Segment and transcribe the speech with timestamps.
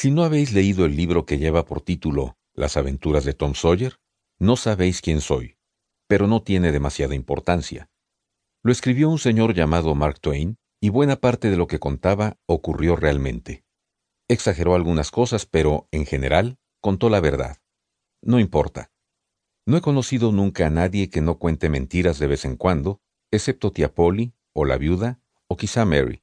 [0.00, 4.00] Si no habéis leído el libro que lleva por título Las aventuras de Tom Sawyer,
[4.38, 5.58] no sabéis quién soy,
[6.08, 7.90] pero no tiene demasiada importancia.
[8.62, 12.96] Lo escribió un señor llamado Mark Twain, y buena parte de lo que contaba ocurrió
[12.96, 13.62] realmente.
[14.26, 17.58] Exageró algunas cosas, pero, en general, contó la verdad.
[18.22, 18.90] No importa.
[19.66, 23.70] No he conocido nunca a nadie que no cuente mentiras de vez en cuando, excepto
[23.70, 26.22] tía Polly, o la viuda, o quizá Mary.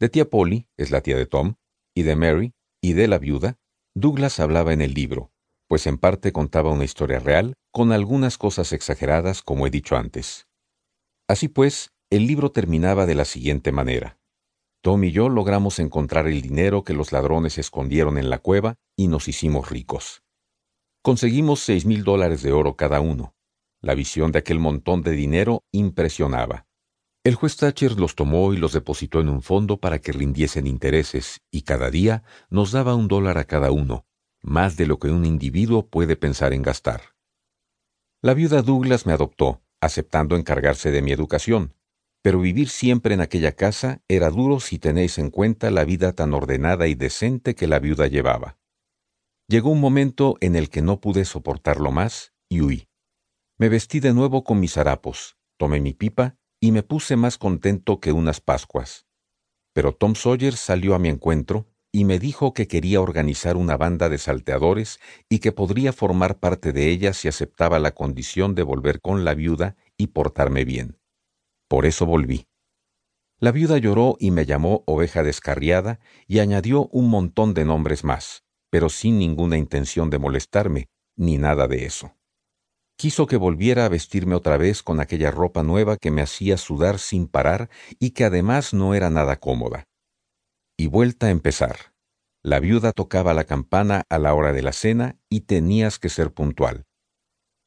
[0.00, 1.56] De tía Polly, es la tía de Tom,
[1.94, 3.58] y de Mary, y de la viuda,
[3.94, 5.30] Douglas hablaba en el libro,
[5.68, 10.48] pues en parte contaba una historia real, con algunas cosas exageradas, como he dicho antes.
[11.28, 14.18] Así pues, el libro terminaba de la siguiente manera.
[14.82, 19.06] Tom y yo logramos encontrar el dinero que los ladrones escondieron en la cueva y
[19.06, 20.22] nos hicimos ricos.
[21.02, 23.34] Conseguimos seis mil dólares de oro cada uno.
[23.80, 26.66] La visión de aquel montón de dinero impresionaba.
[27.24, 31.40] El juez Thatcher los tomó y los depositó en un fondo para que rindiesen intereses,
[31.52, 34.06] y cada día nos daba un dólar a cada uno,
[34.40, 37.14] más de lo que un individuo puede pensar en gastar.
[38.22, 41.74] La viuda Douglas me adoptó, aceptando encargarse de mi educación,
[42.22, 46.34] pero vivir siempre en aquella casa era duro si tenéis en cuenta la vida tan
[46.34, 48.58] ordenada y decente que la viuda llevaba.
[49.46, 52.88] Llegó un momento en el que no pude soportarlo más y huí.
[53.58, 57.98] Me vestí de nuevo con mis harapos, tomé mi pipa y me puse más contento
[57.98, 59.04] que unas Pascuas.
[59.74, 64.08] Pero Tom Sawyer salió a mi encuentro y me dijo que quería organizar una banda
[64.08, 69.00] de salteadores y que podría formar parte de ella si aceptaba la condición de volver
[69.00, 71.00] con la viuda y portarme bien.
[71.68, 72.46] Por eso volví.
[73.40, 78.44] La viuda lloró y me llamó oveja descarriada y añadió un montón de nombres más,
[78.70, 82.14] pero sin ninguna intención de molestarme, ni nada de eso.
[83.02, 87.00] Quiso que volviera a vestirme otra vez con aquella ropa nueva que me hacía sudar
[87.00, 89.88] sin parar y que además no era nada cómoda.
[90.78, 91.94] Y vuelta a empezar.
[92.44, 96.32] La viuda tocaba la campana a la hora de la cena y tenías que ser
[96.32, 96.84] puntual.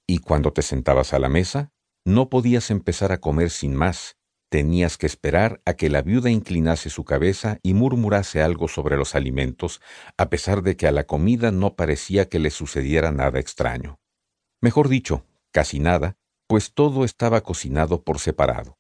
[0.08, 1.74] Y cuando te sentabas a la mesa,
[2.06, 4.16] no podías empezar a comer sin más,
[4.50, 9.16] tenías que esperar a que la viuda inclinase su cabeza y murmurase algo sobre los
[9.16, 9.82] alimentos,
[10.18, 14.00] a pesar de que a la comida no parecía que le sucediera nada extraño.
[14.62, 16.18] Mejor dicho, casi nada,
[16.48, 18.78] pues todo estaba cocinado por separado.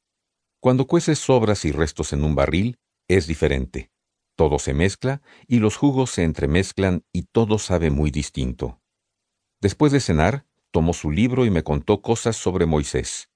[0.59, 3.91] Cuando cueces sobras y restos en un barril, es diferente.
[4.35, 8.81] Todo se mezcla y los jugos se entremezclan y todo sabe muy distinto.
[9.61, 13.29] Después de cenar, tomó su libro y me contó cosas sobre Moisés.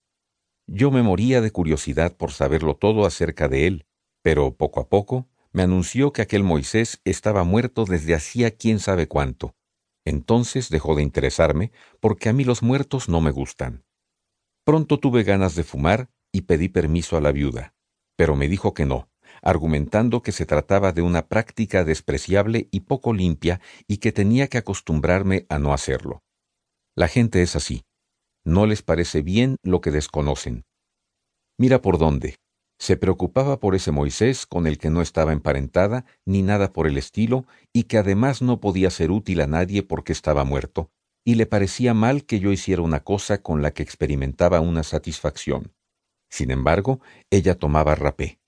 [0.68, 3.86] Yo me moría de curiosidad por saberlo todo acerca de él,
[4.22, 9.08] pero poco a poco me anunció que aquel Moisés estaba muerto desde hacía quién sabe
[9.08, 9.56] cuánto,
[10.10, 13.86] entonces dejó de interesarme porque a mí los muertos no me gustan.
[14.66, 17.74] Pronto tuve ganas de fumar y pedí permiso a la viuda,
[18.16, 19.10] pero me dijo que no,
[19.42, 24.58] argumentando que se trataba de una práctica despreciable y poco limpia y que tenía que
[24.58, 26.24] acostumbrarme a no hacerlo.
[26.96, 27.84] La gente es así.
[28.46, 30.66] No les parece bien lo que desconocen.
[31.58, 32.36] Mira por dónde.
[32.80, 36.98] Se preocupaba por ese Moisés con el que no estaba emparentada ni nada por el
[36.98, 40.90] estilo y que además no podía ser útil a nadie porque estaba muerto,
[41.26, 45.74] y le parecía mal que yo hiciera una cosa con la que experimentaba una satisfacción.
[46.30, 48.40] Sin embargo, ella tomaba rapé.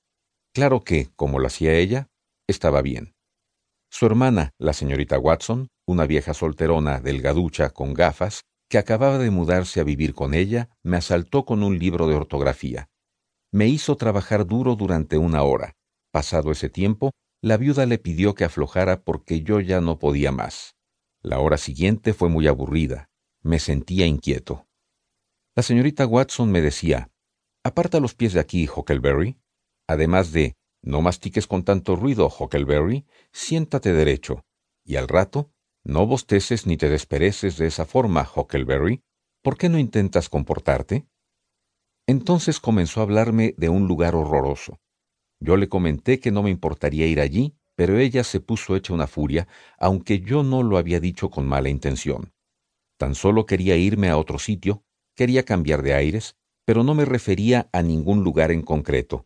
[0.54, 2.10] Claro que, como lo hacía ella,
[2.48, 3.14] estaba bien.
[3.90, 9.82] Su hermana, la señorita Watson, una vieja solterona delgaducha con gafas, que acababa de mudarse
[9.82, 12.91] a vivir con ella, me asaltó con un libro de ortografía
[13.52, 15.76] me hizo trabajar duro durante una hora.
[16.12, 20.76] Pasado ese tiempo, la viuda le pidió que aflojara porque yo ya no podía más.
[21.22, 23.10] La hora siguiente fue muy aburrida.
[23.44, 24.68] Me sentía inquieto.
[25.56, 27.12] La señorita Watson me decía,
[27.64, 29.40] Aparta los pies de aquí, Huckleberry.
[29.88, 34.46] Además de, no mastiques con tanto ruido, Huckleberry, siéntate derecho.
[34.84, 35.52] Y al rato,
[35.84, 39.04] no bosteces ni te despereces de esa forma, Huckleberry.
[39.44, 41.08] ¿Por qué no intentas comportarte?
[42.08, 44.80] Entonces comenzó a hablarme de un lugar horroroso.
[45.40, 49.08] Yo le comenté que no me importaría ir allí, pero ella se puso hecha una
[49.08, 49.48] furia,
[49.80, 52.32] aunque yo no lo había dicho con mala intención.
[52.98, 54.84] Tan solo quería irme a otro sitio,
[55.16, 56.36] quería cambiar de aires,
[56.66, 59.26] pero no me refería a ningún lugar en concreto.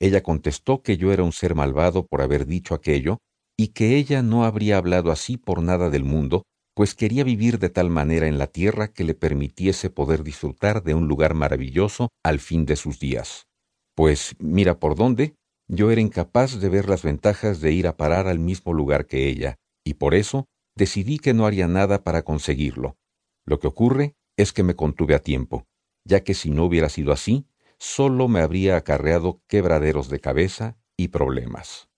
[0.00, 3.18] Ella contestó que yo era un ser malvado por haber dicho aquello,
[3.58, 6.44] y que ella no habría hablado así por nada del mundo,
[6.74, 10.94] pues quería vivir de tal manera en la tierra que le permitiese poder disfrutar de
[10.94, 13.46] un lugar maravilloso al fin de sus días.
[13.94, 15.34] Pues mira por dónde,
[15.68, 19.28] yo era incapaz de ver las ventajas de ir a parar al mismo lugar que
[19.28, 20.46] ella, y por eso
[20.76, 22.96] decidí que no haría nada para conseguirlo.
[23.44, 25.66] Lo que ocurre es que me contuve a tiempo,
[26.04, 27.46] ya que si no hubiera sido así,
[27.78, 31.89] solo me habría acarreado quebraderos de cabeza y problemas.